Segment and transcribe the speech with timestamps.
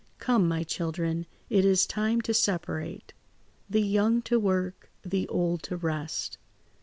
[0.17, 3.13] "Come, my children, it is time to separate.
[3.69, 6.39] The young to work, the old to rest.